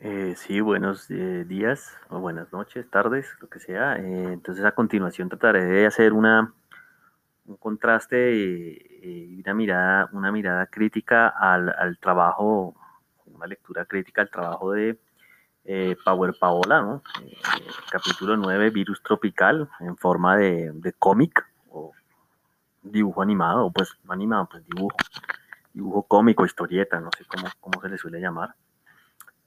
[0.00, 3.96] Eh, sí, buenos eh, días o buenas noches, tardes, lo que sea.
[3.96, 6.54] Eh, entonces a continuación trataré de hacer una,
[7.46, 8.32] un contraste
[9.02, 12.76] y una mirada, una mirada crítica al, al, trabajo,
[13.26, 14.96] una lectura crítica al trabajo de
[16.04, 17.02] Power Paola, ¿no?
[17.90, 21.92] capítulo 9, Virus Tropical, en forma de, de cómic o
[22.82, 24.96] dibujo animado, o pues animado, pues dibujo,
[25.74, 28.54] dibujo cómico, historieta, no sé cómo, cómo se le suele llamar.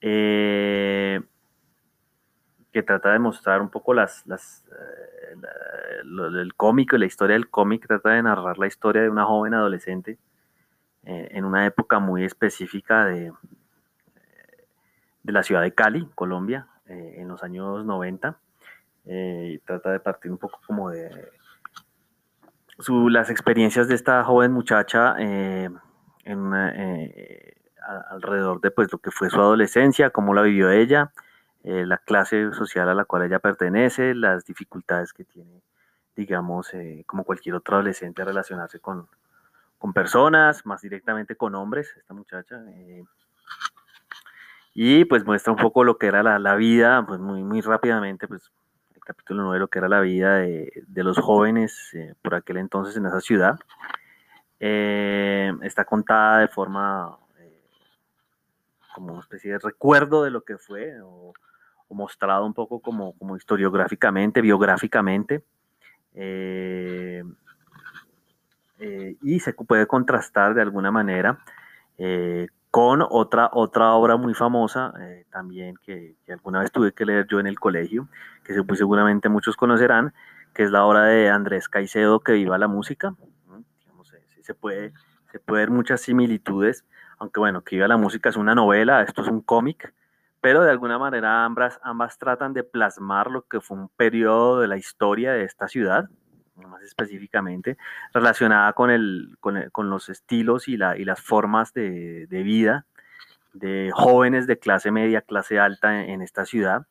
[0.00, 1.20] Eh,
[2.72, 5.36] que trata de mostrar un poco las, las eh,
[6.40, 10.18] el cómic, la historia del cómic, trata de narrar la historia de una joven adolescente
[11.04, 13.32] eh, en una época muy específica de,
[15.22, 18.36] de la ciudad de Cali, Colombia, en los años 90.
[19.04, 21.28] y trata de partir un poco como de
[22.80, 25.78] su, las experiencias de esta joven muchacha en
[28.10, 31.12] alrededor de pues, lo que fue su adolescencia, cómo la vivió ella,
[31.62, 35.62] eh, la clase social a la cual ella pertenece, las dificultades que tiene,
[36.16, 39.08] digamos, eh, como cualquier otro adolescente a relacionarse con,
[39.78, 42.62] con, personas, más directamente con hombres, esta muchacha.
[42.68, 43.04] Eh,
[44.72, 48.26] y pues muestra un poco lo que era la, la, vida, pues muy, muy rápidamente,
[48.26, 48.50] pues
[48.94, 52.96] el capítulo 9, lo que era la vida de, de los jóvenes por aquel entonces
[52.96, 53.58] en esa ciudad.
[54.58, 57.18] está contada de forma
[58.94, 61.32] como una especie de recuerdo de lo que fue, o,
[61.88, 65.42] mostrado un poco como, como historiográficamente, biográficamente.
[66.14, 67.24] Eh,
[68.78, 71.38] eh, y se puede contrastar de alguna manera
[71.98, 74.94] eh, con otra, otra obra muy famosa
[75.30, 78.08] también que, alguna vez tuve que leer yo en el colegio,
[78.44, 80.14] que seguramente muchos conocerán,
[80.54, 83.14] que es la obra de Andrés Caicedo, Que viva la música.
[84.42, 84.92] se, puede,
[85.30, 86.84] se puede ver muchas similitudes
[87.20, 89.92] aunque bueno, que iba la música es una novela, esto es un cómic,
[90.40, 94.68] pero de alguna manera ambas, ambas tratan de plasmar lo que fue un periodo de
[94.68, 96.08] la historia de esta ciudad,
[96.56, 97.76] más específicamente,
[98.14, 102.86] relacionada con, el, con, los estilos y, la, y las formas de, de, vida
[103.52, 106.86] de jóvenes de clase media, clase alta en, esta ciudad.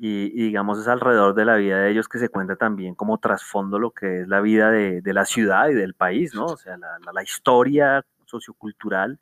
[0.00, 3.78] Y, digamos es alrededor de la vida de ellos que se cuenta también como trasfondo
[3.80, 6.46] lo que es la vida de, de la ciudad y del país, ¿no?
[6.46, 9.18] O sea, la, la, la historia sociocultural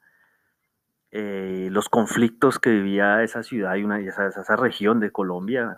[1.19, 5.75] eh, los conflictos que vivía esa ciudad y una, esa, esa región de Colombia,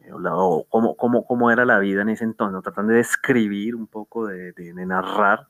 [0.00, 3.86] eh, o cómo, cómo, cómo, era la vida en ese entonces, tratando de describir un
[3.86, 5.48] poco, de, de, narrar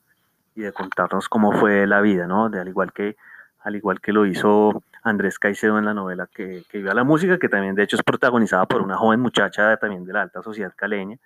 [0.57, 2.49] y de contarnos cómo fue la vida, ¿no?
[2.49, 3.17] De, al, igual que,
[3.61, 7.39] al igual que lo hizo Andrés Caicedo en la novela que, que a la música,
[7.39, 10.73] que también de hecho es protagonizada por una joven muchacha también de la alta sociedad
[10.77, 11.19] caleña,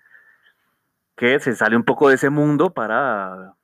[1.17, 3.55] que se sale un poco de ese mundo para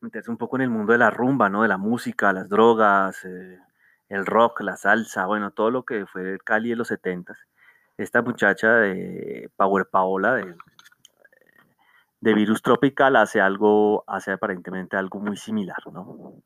[0.00, 1.62] meterse un poco en el mundo de la rumba, ¿no?
[1.62, 3.58] De la música, las drogas, eh,
[4.08, 7.34] el rock, la salsa, bueno, todo lo que fue Cali de los 70
[7.96, 10.54] Esta muchacha de Power Paola, de,
[12.20, 16.42] de Virus Tropical, hace algo, hace aparentemente algo muy similar, ¿no?